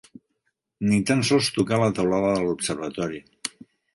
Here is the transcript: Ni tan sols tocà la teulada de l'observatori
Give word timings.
Ni 0.91 0.97
tan 1.09 1.21
sols 1.29 1.51
tocà 1.59 1.79
la 1.83 1.91
teulada 1.99 2.33
de 2.39 2.41
l'observatori 2.47 3.21